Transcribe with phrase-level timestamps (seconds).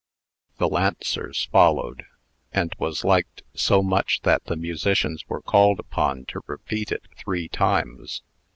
[0.57, 2.05] The Lancers followed,
[2.51, 7.47] and was liked so much that the musicians were called upon to repeat it three
[7.47, 8.23] times.